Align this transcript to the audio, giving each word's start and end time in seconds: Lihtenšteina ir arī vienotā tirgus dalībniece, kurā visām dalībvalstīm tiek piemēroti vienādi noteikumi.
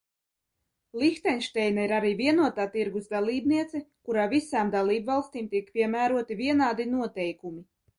Lihtenšteina 1.01 1.83
ir 1.89 1.93
arī 1.99 2.15
vienotā 2.23 2.67
tirgus 2.77 3.11
dalībniece, 3.13 3.85
kurā 4.09 4.27
visām 4.35 4.75
dalībvalstīm 4.81 5.55
tiek 5.57 5.75
piemēroti 5.81 6.45
vienādi 6.45 6.95
noteikumi. 7.01 7.69